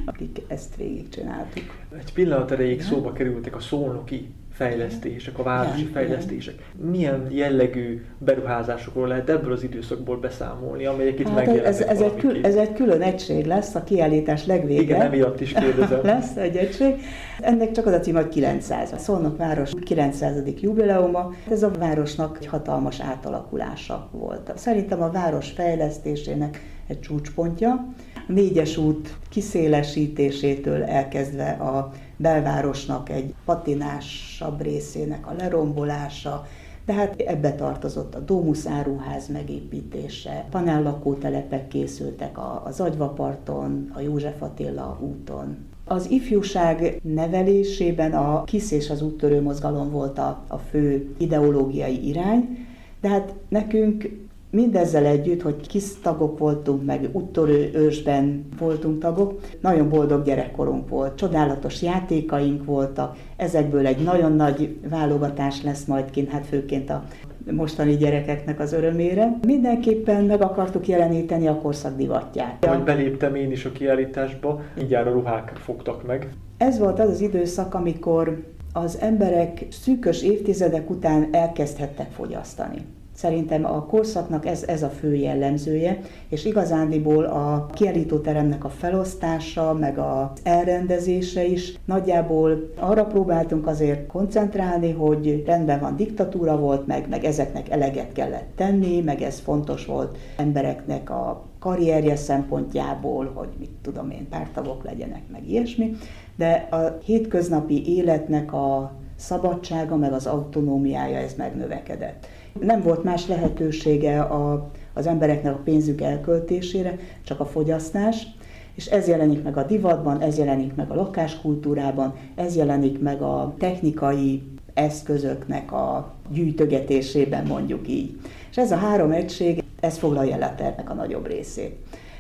akik 0.06 0.42
ezt 0.48 0.76
végigcsináltuk. 0.76 1.64
Egy 1.98 2.14
pillanat 2.14 2.52
erejéig 2.52 2.82
szóba 2.82 3.14
kerültek 3.14 3.56
a 3.56 3.60
szolnoki 3.60 4.34
fejlesztések, 4.54 5.40
a 5.40 5.44
városi 5.44 5.86
fejlesztések. 5.86 6.56
Milyen 6.92 7.28
jellegű 7.30 8.06
beruházásokról 8.18 9.08
lehet 9.08 9.30
ebből 9.30 9.52
az 9.52 9.64
időszakból 9.64 10.18
beszámolni, 10.18 10.86
amelyek 10.86 11.20
itt 11.20 11.26
hát 11.26 11.36
megjelennek 11.36 11.68
ez, 11.68 11.82
ez, 11.82 12.02
egy 12.02 12.16
kül, 12.16 12.46
ez 12.46 12.56
egy 12.56 12.74
külön 12.74 13.02
egység 13.02 13.46
lesz, 13.46 13.76
a 13.76 13.84
kiállítás 13.84 14.46
legvége. 14.46 14.82
Igen, 14.82 15.02
emiatt 15.02 15.42
is 15.42 15.54
kérdezem. 15.54 16.00
lesz 16.14 16.36
egy 16.36 16.56
egység. 16.56 16.96
Ennek 17.42 17.72
csak 17.72 17.86
az 17.86 17.94
a 17.94 18.00
cím, 18.00 18.16
hogy 18.16 18.30
900. 18.30 18.92
A 18.92 18.98
Szolnok 18.98 19.38
város 19.38 19.72
900. 19.86 20.38
jubileuma. 20.62 21.34
Ez 21.50 21.64
a 21.64 21.72
városnak 21.80 22.38
egy 22.40 22.48
hatalmas 22.48 23.00
átalakulása 23.00 24.10
volt. 24.12 24.52
Szerintem 24.56 25.02
a 25.02 25.12
város 25.12 25.52
fejlesztésének 25.52 26.62
egy 26.88 27.00
csúcspontja. 27.00 27.72
A 28.16 28.32
négyes 28.32 28.78
út 28.78 29.16
kiszélesítésétől 29.30 30.84
elkezdve 30.84 31.50
a 31.50 31.92
belvárosnak 32.24 33.10
egy 33.10 33.34
patinásabb 33.46 34.62
részének 34.62 35.28
a 35.28 35.34
lerombolása, 35.38 36.48
de 36.86 36.94
hát 36.94 37.22
ebbe 37.22 37.54
tartozott 37.54 38.16
a 38.16 38.20
Domus 38.20 38.66
áruház 38.66 39.28
megépítése, 39.28 40.46
panellakótelepek 40.50 41.68
készültek 41.68 42.38
az 42.64 42.80
Agyvaparton, 42.80 43.92
a 43.94 44.00
József 44.00 44.42
Attila 44.42 45.00
úton, 45.02 45.58
az 45.86 46.10
ifjúság 46.10 47.00
nevelésében 47.04 48.14
a 48.14 48.44
KISZ 48.44 48.72
és 48.72 48.90
az 48.90 49.02
úttörő 49.02 49.42
mozgalom 49.42 49.92
volt 49.92 50.18
a, 50.18 50.44
a 50.48 50.58
fő 50.58 51.16
ideológiai 51.18 52.08
irány, 52.08 52.66
de 53.02 53.08
hát 53.10 53.34
nekünk 53.48 54.10
mindezzel 54.54 55.06
együtt, 55.06 55.42
hogy 55.42 55.68
KISZ 55.68 55.98
tagok 56.02 56.38
voltunk, 56.38 56.86
meg 56.86 57.10
úttörő 57.12 57.70
ősben 57.74 58.48
voltunk 58.60 59.00
tagok, 59.00 59.40
nagyon 59.62 59.90
boldog 59.90 60.24
gyerekkorunk 60.24 60.90
volt, 60.90 61.16
csodálatos 61.16 61.82
játékaink 61.82 62.66
voltak, 62.66 63.18
ezekből 63.38 63.88
egy 63.88 64.04
nagyon 64.04 64.36
nagy 64.36 64.78
válogatás 64.90 65.64
lesz 65.64 65.86
majd 65.86 66.10
kint, 66.10 66.30
hát 66.30 66.46
főként 66.46 66.90
a 66.90 67.04
mostani 67.52 67.96
gyerekeknek 67.96 68.60
az 68.60 68.74
örömére. 68.74 69.38
Mindenképpen 69.46 70.24
meg 70.24 70.42
akartuk 70.42 70.88
jeleníteni 70.88 71.48
a 71.48 71.56
korszak 71.56 71.96
divatját. 71.96 72.66
Hogy 72.66 72.84
beléptem 72.84 73.36
én 73.36 73.52
is 73.52 73.66
a 73.66 73.72
kiállításba, 73.72 74.62
mindjárt 74.76 75.08
a 75.08 75.12
ruhák 75.12 75.52
fogtak 75.56 76.08
meg. 76.08 76.30
Ez 76.58 76.80
volt 76.80 77.00
az 77.00 77.10
az 77.10 77.22
időszak, 77.22 77.74
amikor 77.74 78.44
az 78.74 78.98
emberek 79.02 79.66
szűkös 79.70 80.24
évtizedek 80.24 80.90
után 80.90 81.28
elkezdhettek 81.32 82.12
fogyasztani. 82.12 82.78
Szerintem 83.16 83.66
a 83.66 83.86
korszaknak 83.86 84.46
ez, 84.46 84.64
ez 84.64 84.84
a 84.84 84.90
fő 84.90 85.16
jellemzője, 85.16 86.00
és 86.30 86.46
igazándiból 86.46 87.24
a 87.24 87.68
kiállítóteremnek 87.74 88.64
a 88.64 88.70
felosztása, 88.70 89.74
meg 89.74 89.98
az 89.98 90.40
elrendezése 90.44 91.46
is 91.46 91.74
nagyjából 91.86 92.72
arra 92.80 93.06
próbáltunk 93.06 93.68
azért 93.68 94.08
koncentrálni, 94.08 94.92
hogy 94.92 95.44
rendben 95.46 95.80
van, 95.80 95.96
diktatúra 95.96 96.58
volt, 96.58 96.88
meg, 96.88 97.10
meg 97.10 97.24
ezeknek 97.24 97.70
eleget 97.70 98.12
kellett 98.12 98.52
tenni, 98.56 99.02
meg 99.02 99.22
ez 99.22 99.40
fontos 99.40 99.86
volt 99.86 100.18
embereknek 100.38 101.10
a 101.10 101.44
karrierje 101.60 102.16
szempontjából, 102.16 103.32
hogy 103.34 103.50
mit 103.60 103.72
tudom 103.82 104.10
én, 104.10 104.28
pártagok 104.30 104.84
legyenek, 104.84 105.22
meg 105.32 105.50
ilyesmi, 105.50 105.96
de 106.36 106.68
a 106.72 106.98
hétköznapi 107.04 107.96
életnek 107.98 108.54
a 108.54 108.92
szabadsága, 109.16 109.96
meg 109.96 110.14
az 110.14 110.26
autonómiája 110.26 111.18
ez 111.18 111.34
megnövekedett. 111.38 112.28
Nem 112.60 112.82
volt 112.82 113.04
más 113.04 113.28
lehetősége 113.28 114.22
a, 114.22 114.72
az 114.94 115.08
embereknek 115.08 115.54
a 115.54 115.62
pénzük 115.64 116.02
elköltésére, 116.02 116.98
csak 117.24 117.40
a 117.40 117.46
fogyasztás, 117.46 118.28
és 118.76 118.86
ez 118.86 119.08
jelenik 119.08 119.44
meg 119.44 119.58
a 119.58 119.64
divatban, 119.64 120.22
ez 120.22 120.38
jelenik 120.38 120.76
meg 120.76 120.92
a 120.92 120.96
lakáskultúrában, 120.96 122.14
ez 122.36 122.56
jelenik 122.56 123.02
meg 123.02 123.22
a 123.22 123.54
technikai 123.58 124.44
eszközöknek 124.74 125.72
a 125.72 126.14
gyűjtögetésében, 126.30 127.46
mondjuk 127.46 127.88
így. 127.88 128.20
És 128.50 128.58
ez 128.58 128.72
a 128.72 128.76
három 128.76 129.12
egység, 129.12 129.64
ez 129.80 129.98
foglalja 129.98 130.36
el 130.36 130.42
a 130.42 130.56
tervnek 130.56 130.90
a 130.90 130.94
nagyobb 130.94 131.28
részét. 131.28 131.76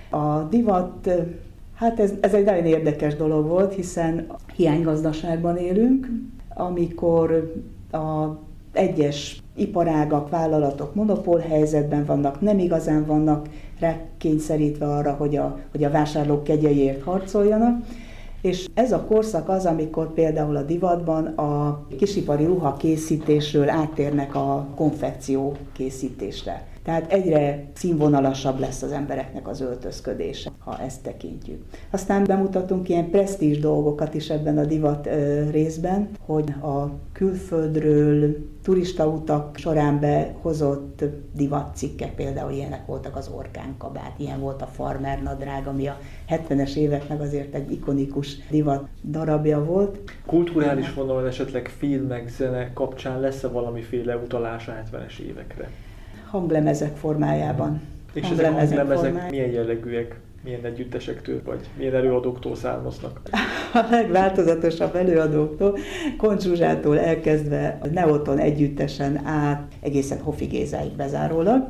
A 0.10 0.42
divat, 0.42 1.10
hát 1.76 2.00
ez, 2.00 2.14
ez 2.22 2.34
egy 2.34 2.46
nagyon 2.46 2.66
érdekes 2.66 3.16
dolog 3.16 3.48
volt, 3.48 3.74
hiszen 3.74 4.28
hiánygazdaságban 4.56 5.58
élünk, 5.58 6.10
amikor 6.56 7.54
a 7.92 8.26
egyes 8.74 9.44
iparágak, 9.56 10.30
vállalatok 10.30 10.96
monopól 10.96 11.40
helyzetben 11.40 12.06
vannak, 12.06 12.42
nem 12.42 12.60
igazán 12.60 13.06
vannak 13.06 13.48
rákényszerítve 13.80 14.86
arra, 14.86 15.14
hogy 15.14 15.36
a, 15.36 15.60
hogy 15.72 15.84
a 15.84 15.92
vásárlók 15.92 16.44
kegyeiért 16.44 17.04
harcoljanak. 17.04 17.86
És 18.42 18.66
ez 18.74 18.92
a 18.92 19.04
korszak 19.04 19.50
az, 19.50 19.66
amikor 19.66 20.14
például 20.14 20.56
a 20.56 20.64
divatban 20.64 21.26
a 21.26 21.82
kisipari 21.98 22.46
ruha 22.46 22.78
készítésről 22.78 23.70
áttérnek 23.70 24.36
a 24.36 24.68
konfekció 24.76 25.56
készítésre. 25.74 26.73
Tehát 26.84 27.12
egyre 27.12 27.66
színvonalasabb 27.74 28.60
lesz 28.60 28.82
az 28.82 28.92
embereknek 28.92 29.48
az 29.48 29.62
öltözködése, 29.62 30.52
ha 30.60 30.80
ezt 30.80 31.02
tekintjük. 31.02 31.64
Aztán 31.90 32.24
bemutatunk 32.24 32.90
ilyen 32.90 33.10
presztízs 33.10 33.60
dolgokat 33.60 34.14
is 34.14 34.30
ebben 34.30 34.58
a 34.58 34.66
divat 34.66 35.10
részben, 35.52 36.10
hogy 36.26 36.50
a 36.50 36.92
külföldről 37.12 38.36
turistautak 38.64 39.58
során 39.58 40.00
behozott 40.00 41.04
divatcikkek, 41.34 42.16
például 42.16 42.52
ilyenek 42.52 42.86
voltak 42.86 43.16
az 43.16 43.30
orkánkabát, 43.36 44.14
ilyen 44.18 44.40
volt 44.40 44.62
a 44.62 44.66
farmer 44.66 45.22
nadrág, 45.22 45.68
ami 45.68 45.88
a 45.88 46.00
70-es 46.30 46.76
éveknek 46.76 47.22
azért 47.22 47.54
egy 47.54 47.72
ikonikus 47.72 48.38
divat 48.50 48.88
darabja 49.04 49.64
volt. 49.66 50.00
Kulturális 50.26 50.94
vonalon 50.94 51.26
esetleg 51.26 51.68
filmek, 51.68 52.30
zene 52.30 52.74
kapcsán 52.74 53.20
lesz-e 53.20 53.48
valamiféle 53.48 54.18
utalás 54.18 54.68
a 54.68 54.72
70-es 54.72 55.20
évekre? 55.20 55.70
Hanglemezek 56.34 56.96
formájában. 56.96 57.82
És 58.14 58.30
ezek 58.30 58.46
a 58.46 58.52
hanglemezek 58.52 58.98
formáj... 58.98 59.30
milyen 59.30 59.50
jellegűek? 59.50 60.20
Milyen 60.44 60.66
együttesektől, 60.66 61.42
vagy 61.46 61.60
milyen 61.78 61.96
előadóktól 61.96 62.56
származnak? 62.56 63.22
A 63.74 63.88
legváltozatosabb 63.90 64.96
előadóktól, 64.96 65.78
Koncsuzsától 66.18 67.00
elkezdve 67.00 67.78
a 67.82 67.88
Neoton 67.88 68.38
együttesen 68.38 69.26
át 69.26 69.74
egészen 69.82 70.20
Hofi 70.20 70.46
Gézáig 70.46 70.92
bezárólag. 70.92 71.68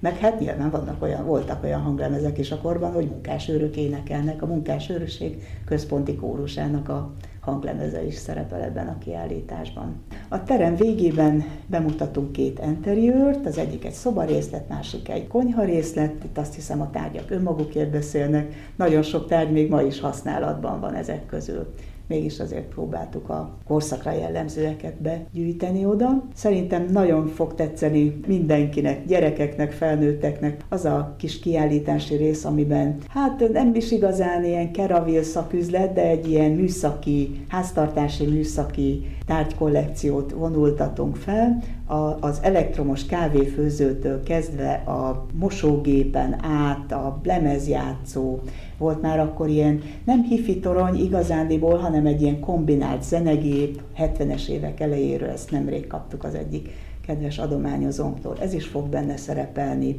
Meg 0.00 0.18
hát 0.18 0.40
nyilván 0.40 0.70
vannak 0.70 1.02
olyan, 1.02 1.24
voltak 1.24 1.64
olyan 1.64 1.80
hanglemezek 1.80 2.38
is 2.38 2.50
a 2.50 2.58
korban, 2.58 2.92
hogy 2.92 3.06
munkásőrök 3.06 3.76
énekelnek, 3.76 4.42
a 4.42 4.46
munkásőrösség 4.46 5.42
központi 5.64 6.14
kórusának 6.14 6.88
a 6.88 7.12
hanglemeze 7.46 8.06
is 8.06 8.14
szerepel 8.14 8.62
ebben 8.62 8.88
a 8.88 8.98
kiállításban. 8.98 10.02
A 10.28 10.42
terem 10.42 10.76
végében 10.76 11.44
bemutatunk 11.66 12.32
két 12.32 12.60
interiőrt, 12.64 13.46
az 13.46 13.58
egyik 13.58 13.84
egy 13.84 13.92
szobarészlet, 13.92 14.68
másik 14.68 15.08
egy 15.08 15.26
konyharészlet, 15.26 16.24
itt 16.24 16.38
azt 16.38 16.54
hiszem 16.54 16.80
a 16.80 16.90
tárgyak 16.90 17.30
önmagukért 17.30 17.90
beszélnek, 17.90 18.72
nagyon 18.76 19.02
sok 19.02 19.26
tárgy 19.26 19.50
még 19.50 19.70
ma 19.70 19.82
is 19.82 20.00
használatban 20.00 20.80
van 20.80 20.94
ezek 20.94 21.26
közül 21.26 21.74
mégis 22.06 22.40
azért 22.40 22.64
próbáltuk 22.64 23.28
a 23.28 23.50
korszakra 23.66 24.12
jellemzőeket 24.12 24.94
begyűjteni 24.94 25.84
oda. 25.84 26.22
Szerintem 26.34 26.86
nagyon 26.92 27.26
fog 27.26 27.54
tetszeni 27.54 28.20
mindenkinek, 28.26 29.06
gyerekeknek, 29.06 29.72
felnőtteknek 29.72 30.64
az 30.68 30.84
a 30.84 31.14
kis 31.18 31.38
kiállítási 31.38 32.16
rész, 32.16 32.44
amiben 32.44 32.96
hát 33.08 33.48
nem 33.52 33.74
is 33.74 33.92
igazán 33.92 34.44
ilyen 34.44 34.72
keravil 34.72 35.22
szaküzlet, 35.22 35.92
de 35.92 36.02
egy 36.02 36.30
ilyen 36.30 36.50
műszaki, 36.50 37.44
háztartási 37.48 38.26
műszaki 38.26 39.06
tárgykollekciót 39.26 40.32
vonultatunk 40.32 41.16
fel, 41.16 41.62
a, 41.86 41.94
az 42.20 42.38
elektromos 42.42 43.06
kávéfőzőtől 43.06 44.22
kezdve 44.22 44.72
a 44.72 45.26
mosógépen 45.32 46.44
át, 46.44 46.92
a 46.92 47.20
lemezjátszó, 47.24 48.38
volt 48.78 49.02
már 49.02 49.20
akkor 49.20 49.48
ilyen 49.48 49.82
nem 50.04 50.22
hifi 50.22 50.60
torony 50.60 50.96
igazándiból, 50.96 51.76
hanem 51.76 52.06
egy 52.06 52.22
ilyen 52.22 52.40
kombinált 52.40 53.02
zenegép, 53.02 53.80
70-es 53.98 54.48
évek 54.48 54.80
elejéről 54.80 55.28
ezt 55.28 55.50
nemrég 55.50 55.86
kaptuk 55.86 56.24
az 56.24 56.34
egyik 56.34 56.68
kedves 57.06 57.38
adományozónktól. 57.38 58.36
Ez 58.40 58.52
is 58.52 58.66
fog 58.66 58.88
benne 58.88 59.16
szerepelni 59.16 59.96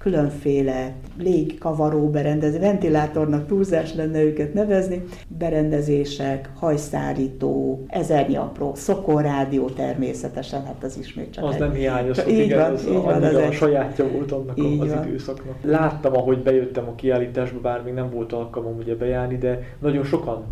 különféle 0.00 0.92
légkavaró 1.18 2.08
berendezés, 2.10 2.60
ventilátornak 2.60 3.46
túlzás 3.46 3.94
lenne 3.94 4.22
őket 4.22 4.54
nevezni, 4.54 5.02
berendezések, 5.38 6.50
hajszárító, 6.54 7.84
ezernyi 7.88 8.36
apró, 8.36 8.74
szokorrádió 8.74 9.68
természetesen, 9.68 10.64
hát 10.64 10.84
az 10.84 10.98
ismét 10.98 11.32
csak 11.32 11.44
Az 11.44 11.54
egy... 11.54 11.60
nem 11.60 11.72
hiányozhat, 11.72 12.30
így 12.30 12.38
igen, 12.38 12.58
van, 12.58 12.72
az 12.72 12.86
így 12.86 12.94
van, 13.02 13.22
az 13.22 13.34
a 13.34 13.52
sajátja 13.52 14.08
volt 14.08 14.32
annak 14.32 14.58
így 14.58 14.80
az 14.80 14.94
van. 14.94 15.06
időszaknak. 15.08 15.54
Láttam, 15.62 16.16
ahogy 16.16 16.42
bejöttem 16.42 16.88
a 16.88 16.94
kiállításba, 16.94 17.60
bár 17.60 17.82
még 17.82 17.94
nem 17.94 18.10
volt 18.10 18.32
alkalmam 18.32 18.76
ugye 18.78 18.94
bejárni, 18.94 19.38
de 19.38 19.62
nagyon 19.78 20.04
sokan 20.04 20.44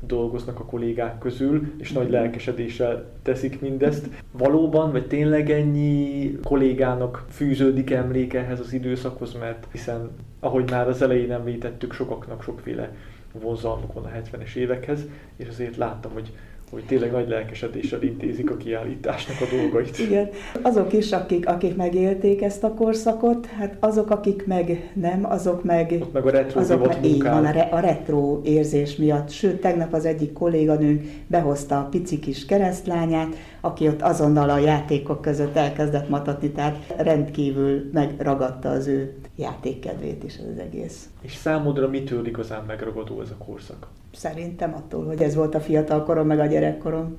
dolgoznak 0.00 0.60
a 0.60 0.64
kollégák 0.64 1.18
közül, 1.18 1.72
és 1.78 1.92
nagy 1.92 2.10
lelkesedéssel 2.10 3.10
teszik 3.22 3.60
mindezt. 3.60 4.08
Valóban, 4.32 4.92
vagy 4.92 5.06
tényleg 5.06 5.50
ennyi 5.50 6.38
kollégának 6.42 7.24
fűződik 7.30 7.90
emléke 7.90 8.38
ehhez 8.38 8.60
az 8.60 8.72
időszakhoz, 8.72 9.34
mert 9.38 9.66
hiszen, 9.72 10.10
ahogy 10.40 10.70
már 10.70 10.88
az 10.88 11.02
elején 11.02 11.32
említettük, 11.32 11.92
sokaknak 11.92 12.42
sokféle 12.42 12.92
vonzalmuk 13.32 13.92
van 13.92 14.04
a 14.04 14.08
70-es 14.08 14.54
évekhez, 14.54 15.06
és 15.36 15.48
azért 15.48 15.76
láttam, 15.76 16.12
hogy 16.12 16.32
hogy 16.70 16.84
tényleg 16.84 17.12
nagy 17.12 17.28
lelkesedéssel 17.28 18.02
intézik 18.02 18.50
a 18.50 18.56
kiállításnak 18.56 19.36
a 19.40 19.56
dolgait. 19.56 19.98
Igen, 19.98 20.28
azok 20.62 20.92
is, 20.92 21.12
akik, 21.12 21.48
akik 21.48 21.76
megélték 21.76 22.42
ezt 22.42 22.64
a 22.64 22.74
korszakot, 22.74 23.46
hát 23.46 23.76
azok, 23.80 24.10
akik 24.10 24.46
meg 24.46 24.90
nem, 24.94 25.26
azok 25.30 25.64
meg... 25.64 25.96
Ott 26.00 26.12
meg 26.12 26.26
a 26.26 26.30
retro 26.30 26.60
azok 26.60 26.86
meg, 26.86 27.04
így 27.04 27.22
van, 27.22 27.46
a, 27.46 27.50
re, 27.50 27.60
a 27.60 27.80
retro 27.80 28.40
érzés 28.44 28.96
miatt. 28.96 29.30
Sőt, 29.30 29.60
tegnap 29.60 29.92
az 29.92 30.04
egyik 30.04 30.32
kolléganőnk 30.32 31.02
behozta 31.26 31.78
a 31.78 31.88
pici 31.90 32.18
kis 32.18 32.46
keresztlányát, 32.46 33.36
aki 33.60 33.88
ott 33.88 34.02
azonnal 34.02 34.50
a 34.50 34.58
játékok 34.58 35.20
között 35.20 35.56
elkezdett 35.56 36.08
matatni, 36.08 36.50
tehát 36.50 36.94
rendkívül 36.96 37.90
megragadta 37.92 38.70
az 38.70 38.86
ő 38.86 39.16
játékkedvét 39.36 40.24
is 40.24 40.38
az 40.52 40.58
egész. 40.58 41.08
És 41.20 41.34
számodra 41.34 41.88
mitől 41.88 42.26
igazán 42.26 42.64
megragadó 42.64 43.20
ez 43.20 43.30
a 43.30 43.44
korszak? 43.44 43.86
Szerintem 44.12 44.74
attól, 44.74 45.06
hogy 45.06 45.22
ez 45.22 45.34
volt 45.34 45.54
a 45.54 45.60
fiatal 45.60 46.04
korom, 46.04 46.26
meg 46.26 46.38
a 46.38 46.46
gyerekkorom. 46.46 47.16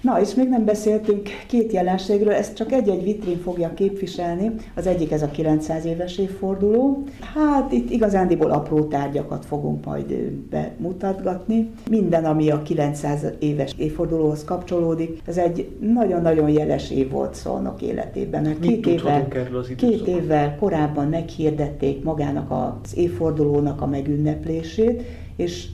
Na, 0.00 0.20
és 0.20 0.34
még 0.34 0.48
nem 0.48 0.64
beszéltünk 0.64 1.28
két 1.46 1.72
jelenségről, 1.72 2.32
ezt 2.32 2.56
csak 2.56 2.72
egy-egy 2.72 3.02
vitrin 3.02 3.38
fogja 3.38 3.74
képviselni. 3.74 4.50
Az 4.74 4.86
egyik 4.86 5.12
ez 5.12 5.22
a 5.22 5.30
900 5.30 5.84
éves 5.84 6.18
évforduló. 6.18 7.02
Hát 7.34 7.72
itt 7.72 7.90
igazándiból 7.90 8.50
apró 8.50 8.84
tárgyakat 8.84 9.44
fogunk 9.44 9.84
majd 9.84 10.12
bemutatgatni. 10.50 11.70
Minden, 11.90 12.24
ami 12.24 12.50
a 12.50 12.62
900 12.62 13.26
éves 13.38 13.74
évfordulóhoz 13.76 14.44
kapcsolódik, 14.44 15.20
ez 15.26 15.36
egy 15.36 15.68
nagyon-nagyon 15.80 16.48
jeles 16.48 16.90
év 16.90 17.10
volt 17.10 17.34
Szolnok 17.34 17.82
életében. 17.82 18.42
Mert 18.42 18.60
két 18.60 18.86
évvel, 18.86 19.28
két 19.76 20.06
évvel 20.06 20.56
korábban 20.56 21.08
meghirdették 21.08 22.04
magának 22.04 22.50
az 22.50 22.96
évfordulónak 22.96 23.80
a 23.80 23.86
megünneplését, 23.86 25.02
és 25.36 25.66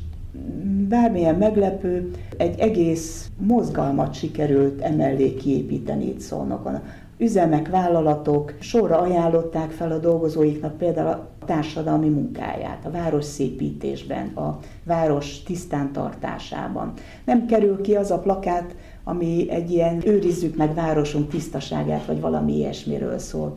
bármilyen 0.88 1.34
meglepő, 1.34 2.10
egy 2.36 2.58
egész 2.58 3.30
mozgalmat 3.38 4.14
sikerült 4.14 4.80
emellé 4.80 5.34
kiépíteni 5.34 6.06
itt 6.06 6.20
Szolnokon. 6.20 6.80
Üzemek, 7.18 7.68
vállalatok 7.68 8.54
sorra 8.60 8.98
ajánlották 8.98 9.70
fel 9.70 9.92
a 9.92 9.98
dolgozóiknak 9.98 10.76
például 10.76 11.08
a 11.08 11.28
társadalmi 11.46 12.08
munkáját, 12.08 12.86
a 12.86 12.90
város 12.90 13.24
szépítésben, 13.24 14.26
a 14.26 14.58
város 14.84 15.42
tisztántartásában. 15.42 16.92
Nem 17.24 17.46
kerül 17.46 17.80
ki 17.80 17.94
az 17.94 18.10
a 18.10 18.18
plakát, 18.18 18.74
ami 19.04 19.50
egy 19.50 19.70
ilyen 19.70 20.02
őrizzük 20.04 20.56
meg 20.56 20.74
városunk 20.74 21.28
tisztaságát, 21.28 22.06
vagy 22.06 22.20
valami 22.20 22.56
ilyesmiről 22.56 23.18
szól. 23.18 23.56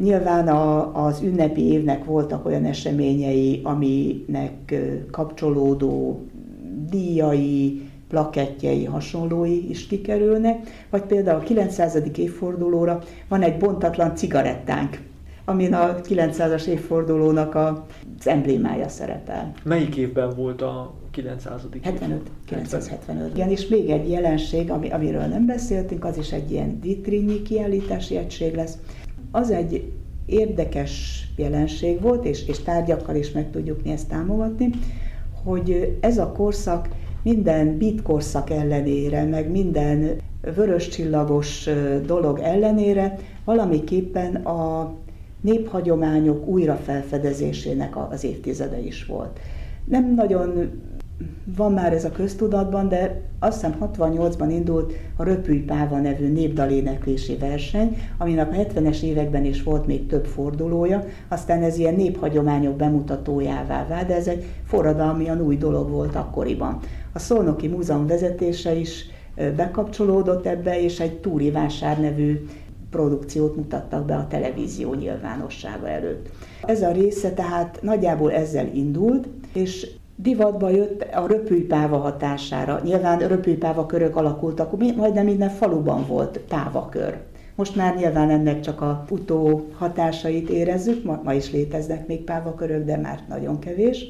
Nyilván 0.00 0.48
a, 0.48 1.04
az 1.06 1.22
ünnepi 1.22 1.62
évnek 1.62 2.04
voltak 2.04 2.46
olyan 2.46 2.64
eseményei, 2.64 3.60
aminek 3.64 4.74
kapcsolódó 5.10 6.20
díjai, 6.90 7.88
plakettjei, 8.08 8.84
hasonlói 8.84 9.70
is 9.70 9.86
kikerülnek, 9.86 10.86
vagy 10.90 11.02
például 11.02 11.40
a 11.40 11.42
900. 11.42 12.02
évfordulóra 12.16 13.02
van 13.28 13.42
egy 13.42 13.56
bontatlan 13.56 14.16
cigarettánk, 14.16 15.00
amin 15.44 15.74
a 15.74 16.00
900-as 16.00 16.64
évfordulónak 16.64 17.54
az 17.54 18.26
emblémája 18.26 18.88
szerepel. 18.88 19.52
Melyik 19.64 19.96
évben 19.96 20.30
volt 20.36 20.62
a 20.62 20.94
900. 21.10 21.66
75, 21.82 22.20
975. 22.46 23.30
Igen, 23.34 23.50
és 23.50 23.68
még 23.68 23.90
egy 23.90 24.10
jelenség, 24.10 24.70
ami, 24.70 24.90
amiről 24.90 25.24
nem 25.24 25.46
beszéltünk, 25.46 26.04
az 26.04 26.18
is 26.18 26.32
egy 26.32 26.50
ilyen 26.50 26.80
vitrínyi 26.80 27.42
kiállítási 27.42 28.16
egység 28.16 28.54
lesz. 28.54 28.78
Az 29.36 29.50
egy 29.50 29.92
érdekes 30.26 31.24
jelenség 31.36 32.00
volt, 32.00 32.24
és, 32.24 32.48
és 32.48 32.58
tárgyakkal 32.58 33.16
is 33.16 33.32
meg 33.32 33.50
tudjuk 33.50 33.82
mi 33.82 33.90
ezt 33.90 34.08
támogatni, 34.08 34.70
hogy 35.44 35.96
ez 36.00 36.18
a 36.18 36.32
korszak 36.32 36.88
minden 37.22 37.78
bit 37.78 38.02
korszak 38.02 38.50
ellenére, 38.50 39.24
meg 39.24 39.50
minden 39.50 40.20
vörös 40.54 40.88
csillagos 40.88 41.68
dolog 42.06 42.38
ellenére 42.38 43.18
valamiképpen 43.44 44.34
a 44.34 44.94
néphagyományok 45.40 46.46
újrafelfedezésének 46.46 48.10
az 48.10 48.24
évtizede 48.24 48.78
is 48.78 49.04
volt. 49.04 49.38
Nem 49.84 50.14
nagyon 50.14 50.70
van 51.56 51.72
már 51.72 51.92
ez 51.92 52.04
a 52.04 52.10
köztudatban, 52.10 52.88
de 52.88 53.22
azt 53.38 53.54
hiszem 53.54 53.78
68-ban 53.80 54.48
indult 54.50 54.92
a 55.16 55.22
Röpülj 55.22 55.58
Páva 55.58 55.98
nevű 55.98 56.32
népdaléneklési 56.32 57.36
verseny, 57.36 57.96
aminek 58.18 58.52
a 58.52 58.54
70-es 58.54 59.02
években 59.02 59.44
is 59.44 59.62
volt 59.62 59.86
még 59.86 60.06
több 60.06 60.24
fordulója, 60.24 61.04
aztán 61.28 61.62
ez 61.62 61.78
ilyen 61.78 61.94
néphagyományok 61.94 62.76
bemutatójává 62.76 63.86
vált, 63.86 64.06
de 64.06 64.14
ez 64.14 64.26
egy 64.26 64.44
forradalmian 64.64 65.40
új 65.40 65.56
dolog 65.56 65.90
volt 65.90 66.14
akkoriban. 66.14 66.78
A 67.12 67.18
Szolnoki 67.18 67.68
Múzeum 67.68 68.06
vezetése 68.06 68.74
is 68.74 69.04
bekapcsolódott 69.56 70.46
ebbe, 70.46 70.80
és 70.80 71.00
egy 71.00 71.20
Túri 71.20 71.50
Vásár 71.50 72.00
nevű 72.00 72.46
produkciót 72.90 73.56
mutattak 73.56 74.04
be 74.04 74.14
a 74.14 74.26
televízió 74.26 74.94
nyilvánossága 74.94 75.88
előtt. 75.88 76.28
Ez 76.62 76.82
a 76.82 76.92
része 76.92 77.30
tehát 77.30 77.78
nagyjából 77.82 78.32
ezzel 78.32 78.66
indult, 78.74 79.28
és 79.52 79.90
divatba 80.16 80.68
jött 80.68 81.02
a 81.02 81.26
röpülypáva 81.26 81.96
hatására. 81.96 82.80
Nyilván 82.84 83.18
röpülypáva 83.18 83.86
körök 83.86 84.16
alakultak, 84.16 84.96
majdnem 84.96 85.24
minden 85.24 85.50
faluban 85.50 86.06
volt 86.06 86.38
pávakör. 86.38 87.18
Most 87.54 87.76
már 87.76 87.96
nyilván 87.96 88.30
ennek 88.30 88.60
csak 88.60 88.80
a 88.80 89.04
utó 89.10 89.66
hatásait 89.74 90.48
érezzük, 90.48 91.04
ma, 91.04 91.20
ma 91.24 91.32
is 91.32 91.52
léteznek 91.52 92.06
még 92.06 92.24
pávakörök, 92.24 92.84
de 92.84 92.96
már 92.96 93.20
nagyon 93.28 93.58
kevés. 93.58 94.06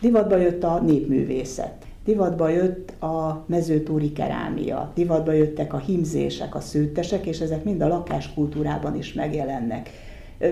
Divatba 0.00 0.36
jött 0.36 0.64
a 0.64 0.80
népművészet. 0.80 1.72
Divatba 2.04 2.48
jött 2.48 3.02
a 3.02 3.44
mezőtúri 3.46 4.12
kerámia, 4.12 4.92
divatba 4.94 5.32
jöttek 5.32 5.72
a 5.72 5.78
himzések, 5.78 6.54
a 6.54 6.60
szőttesek, 6.60 7.26
és 7.26 7.40
ezek 7.40 7.64
mind 7.64 7.80
a 7.80 7.88
lakáskultúrában 7.88 8.96
is 8.96 9.12
megjelennek. 9.12 9.90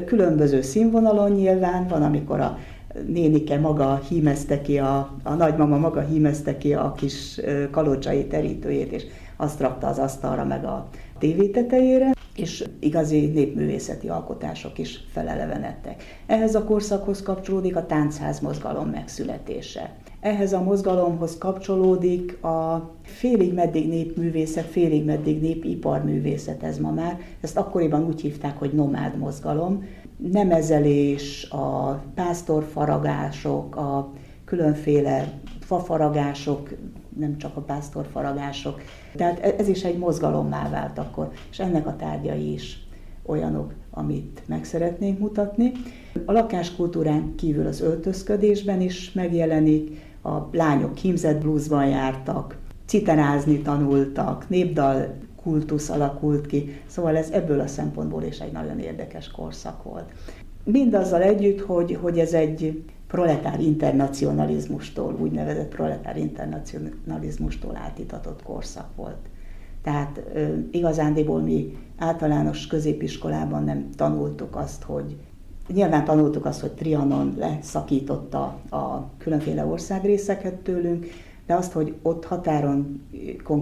Különböző 0.05 0.61
színvonalon 0.61 1.31
nyilván, 1.31 1.87
van 1.89 2.03
amikor 2.03 2.41
a 2.41 2.59
nénike 3.07 3.59
maga 3.59 4.01
hímezte 4.09 4.61
ki, 4.61 4.79
a, 4.79 5.17
a 5.23 5.35
nagymama 5.35 5.79
maga 5.79 6.01
hímezte 6.01 6.57
ki 6.57 6.75
a 6.75 6.93
kis 6.93 7.41
kalocsai 7.71 8.27
terítőjét, 8.27 8.93
és 8.93 9.05
azt 9.37 9.61
rakta 9.61 9.87
az 9.87 9.99
asztalra 9.99 10.45
meg 10.45 10.65
a 10.65 10.89
tévé 11.19 11.49
tetejére, 11.49 12.15
és 12.37 12.65
igazi 12.81 13.27
népművészeti 13.27 14.09
alkotások 14.09 14.79
is 14.79 15.05
felelevenedtek. 15.13 16.03
Ehhez 16.27 16.55
a 16.55 16.65
korszakhoz 16.65 17.23
kapcsolódik 17.23 17.77
a 17.77 17.87
táncház 17.87 18.41
mozgalom 18.41 18.89
megszületése. 18.89 19.95
Ehhez 20.21 20.53
a 20.53 20.63
mozgalomhoz 20.63 21.39
kapcsolódik 21.39 22.43
a 22.43 22.91
félig 23.03 23.55
meddig 23.55 23.89
népművészet, 23.89 24.65
félig 24.65 25.05
meddig 25.05 25.41
népiparművészet 25.41 26.63
ez 26.63 26.79
ma 26.79 26.91
már. 26.91 27.21
Ezt 27.41 27.57
akkoriban 27.57 28.05
úgy 28.05 28.21
hívták, 28.21 28.59
hogy 28.59 28.73
nomád 28.73 29.19
mozgalom, 29.19 29.85
nemezelés, 30.17 31.51
a 31.51 32.03
pásztorfaragások, 32.15 33.77
a 33.77 34.13
különféle 34.45 35.33
fafaragások, 35.61 36.71
nem 37.19 37.39
csak 37.39 37.57
a 37.57 37.61
pásztorfaragások. 37.61 38.81
Tehát 39.17 39.39
e- 39.39 39.55
ez 39.59 39.69
is 39.69 39.85
egy 39.85 39.99
mozgalommá 39.99 40.69
vált 40.69 40.99
akkor, 40.99 41.33
és 41.51 41.59
ennek 41.59 41.87
a 41.87 41.97
tárgyai 41.97 42.53
is 42.53 42.87
olyanok, 43.27 43.75
amit 43.91 44.43
meg 44.47 44.65
szeretnénk 44.65 45.19
mutatni. 45.19 45.73
A 46.25 46.33
lakáskultúrán 46.33 47.35
kívül 47.37 47.67
az 47.67 47.81
öltözködésben 47.81 48.81
is 48.81 49.13
megjelenik, 49.13 50.05
a 50.23 50.49
lányok 50.53 50.97
hímzett 50.97 51.41
blúzban 51.41 51.87
jártak, 51.87 52.59
citerázni 52.87 53.59
tanultak, 53.59 54.49
népdal 54.49 55.15
kultusz 55.47 55.91
alakult 55.91 56.47
ki. 56.47 56.81
Szóval 56.87 57.17
ez 57.17 57.31
ebből 57.31 57.61
a 57.61 57.67
szempontból 57.67 58.23
is 58.23 58.39
egy 58.39 58.53
nagyon 58.53 58.79
érdekes 58.79 59.31
korszak 59.31 59.83
volt. 59.83 60.13
Mindazzal 60.65 61.23
együtt, 61.23 61.61
hogy, 61.61 61.99
hogy 62.01 62.19
ez 62.19 62.33
egy 62.33 62.85
proletár 63.07 63.61
internacionalizmustól, 63.61 65.17
úgynevezett 65.21 65.69
proletár 65.69 66.17
internacionalizmustól 66.17 67.77
átitatott 67.77 68.43
korszak 68.43 68.89
volt. 68.97 69.19
Tehát 69.83 70.19
e, 70.35 70.51
igazándiból 70.71 71.41
mi 71.41 71.77
általános 71.99 72.67
középiskolában 72.67 73.65
nem 73.65 73.89
tanultuk 73.97 74.57
azt, 74.57 74.83
hogy 74.83 75.17
Nyilván 75.75 76.05
tanultuk 76.05 76.45
azt, 76.45 76.61
hogy 76.61 76.73
Trianon 76.73 77.35
leszakította 77.39 78.43
a 78.71 79.11
különféle 79.19 79.65
országrészeket 79.65 80.55
tőlünk, 80.55 81.07
de 81.47 81.55
azt, 81.55 81.73
hogy 81.73 81.95
ott 82.03 82.25
határon 82.25 83.03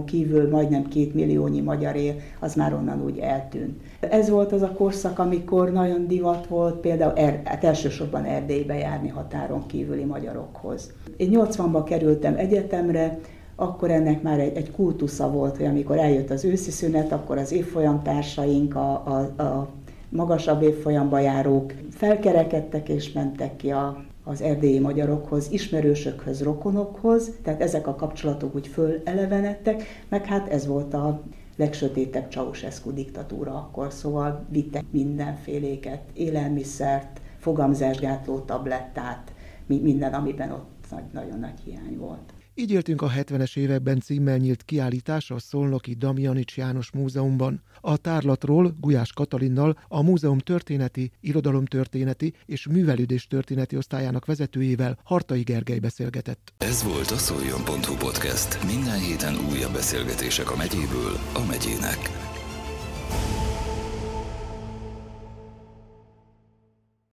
kívül 0.05 0.49
majdnem 0.49 0.87
két 0.87 1.13
milliónyi 1.13 1.61
magyar 1.61 1.95
él, 1.95 2.15
az 2.39 2.55
már 2.55 2.73
onnan 2.73 3.03
úgy 3.03 3.17
eltűnt. 3.17 3.81
Ez 3.99 4.29
volt 4.29 4.51
az 4.51 4.61
a 4.61 4.71
korszak, 4.71 5.19
amikor 5.19 5.71
nagyon 5.71 6.07
divat 6.07 6.47
volt 6.47 6.75
például 6.75 7.17
er, 7.17 7.41
hát 7.43 7.63
elsősorban 7.63 8.23
Erdélybe 8.23 8.77
járni 8.77 9.07
határon 9.07 9.65
kívüli 9.65 10.03
magyarokhoz. 10.03 10.93
Én 11.17 11.29
80-ban 11.33 11.83
kerültem 11.85 12.35
egyetemre, 12.35 13.19
akkor 13.55 13.91
ennek 13.91 14.21
már 14.21 14.39
egy, 14.39 14.55
egy 14.55 14.71
kultusza 14.71 15.31
volt, 15.31 15.57
hogy 15.57 15.65
amikor 15.65 15.97
eljött 15.97 16.29
az 16.29 16.45
őszi 16.45 16.71
szünet, 16.71 17.11
akkor 17.11 17.37
az 17.37 17.51
évfolyamtársaink, 17.51 18.75
a, 18.75 18.91
a, 18.91 19.41
a 19.43 19.67
magasabb 20.09 20.61
évfolyamba 20.61 21.19
járók 21.19 21.73
felkerekedtek 21.91 22.89
és 22.89 23.11
mentek 23.11 23.55
ki 23.55 23.71
a 23.71 24.03
az 24.27 24.41
erdélyi 24.41 24.79
magyarokhoz, 24.79 25.51
ismerősökhöz, 25.51 26.41
rokonokhoz, 26.41 27.31
tehát 27.43 27.61
ezek 27.61 27.87
a 27.87 27.95
kapcsolatok 27.95 28.55
úgy 28.55 28.67
fölelevenedtek, 28.67 29.83
meg 30.09 30.25
hát 30.25 30.47
ez 30.47 30.67
volt 30.67 30.93
a 30.93 31.21
legsötétebb 31.55 32.31
Ceausescu 32.31 32.93
diktatúra 32.93 33.53
akkor, 33.53 33.93
szóval 33.93 34.45
vittek 34.49 34.83
mindenféléket, 34.89 36.01
élelmiszert, 36.13 37.21
fogamzásgátló 37.37 38.39
tablettát, 38.39 39.33
minden, 39.65 40.13
amiben 40.13 40.51
ott 40.51 40.85
nagy, 40.91 41.03
nagyon 41.11 41.39
nagy 41.39 41.59
hiány 41.63 41.97
volt. 41.97 42.33
Így 42.57 42.71
éltünk 42.71 43.01
a 43.01 43.09
70-es 43.09 43.57
években 43.57 43.99
címmel 43.99 44.37
nyílt 44.37 44.63
kiállítás 44.63 45.31
a 45.31 45.39
Szolnoki 45.39 45.93
Damjanics 45.93 46.57
János 46.57 46.91
Múzeumban. 46.91 47.61
A 47.81 47.97
tárlatról 47.97 48.75
Gulyás 48.79 49.13
Katalinnal, 49.13 49.79
a 49.87 50.01
múzeum 50.01 50.37
történeti, 50.37 51.11
irodalomtörténeti 51.19 52.33
és 52.45 52.67
művelődés 52.67 53.27
történeti 53.27 53.77
osztályának 53.77 54.25
vezetőjével 54.25 54.97
Hartai 55.03 55.41
Gergely 55.41 55.79
beszélgetett. 55.79 56.53
Ez 56.57 56.83
volt 56.83 57.11
a 57.11 57.17
szoljon.hu 57.17 57.95
podcast. 57.95 58.63
Minden 58.65 58.99
héten 58.99 59.35
újabb 59.51 59.73
beszélgetések 59.73 60.51
a 60.51 60.55
megyéből 60.55 61.13
a 61.33 61.45
megyének. 61.47 62.33